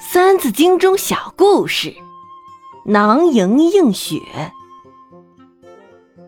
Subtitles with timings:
[0.00, 1.94] 三字经》中小故事：
[2.86, 4.20] 囊萤映雪，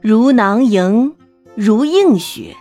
[0.02, 1.14] 如囊萤，
[1.54, 2.56] 如映雪。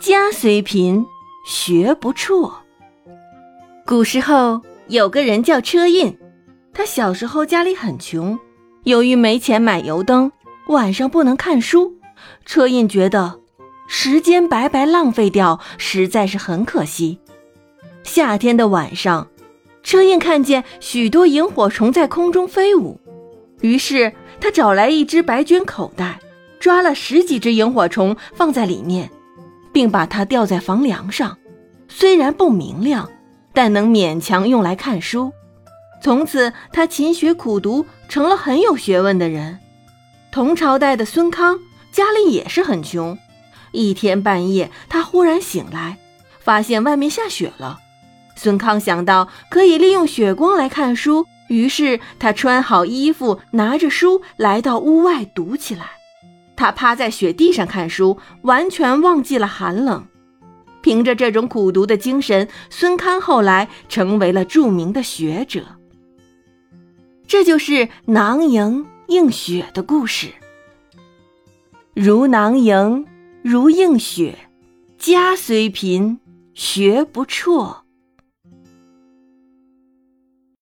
[0.00, 1.06] 家虽贫，
[1.46, 2.52] 学不辍。
[3.86, 6.18] 古时候有个人叫车胤，
[6.74, 8.38] 他小时候家里很穷，
[8.84, 10.32] 由于没钱买油灯，
[10.68, 11.94] 晚上不能看书。
[12.44, 13.40] 车胤觉得
[13.88, 17.20] 时间白白浪费掉，实在是很可惜。
[18.06, 19.28] 夏天的晚上。
[19.82, 22.98] 车胤看见许多萤火虫在空中飞舞，
[23.60, 26.18] 于是他找来一只白绢口袋，
[26.58, 29.10] 抓了十几只萤火虫放在里面，
[29.72, 31.38] 并把它吊在房梁上。
[31.88, 33.08] 虽然不明亮，
[33.52, 35.30] 但能勉强用来看书。
[36.02, 39.58] 从此，他勤学苦读，成了很有学问的人。
[40.32, 41.60] 同朝代的孙康
[41.92, 43.16] 家里也是很穷，
[43.70, 45.98] 一天半夜，他忽然醒来，
[46.40, 47.78] 发现外面下雪了。
[48.36, 55.90] 孙康想到可以利用雪光来看书，于是他穿好衣服，拿着书来到屋外读起来。
[56.54, 60.06] 他趴在雪地上看书，完全忘记了寒冷。
[60.82, 65.64] 凭着这种苦读的精神，孙康后来成为了著名的学者。
[67.26, 70.28] 这就是囊萤映雪的故事。
[71.94, 73.06] 如囊萤，
[73.42, 74.38] 如映雪，
[74.98, 76.20] 家虽贫，
[76.54, 77.85] 学不辍。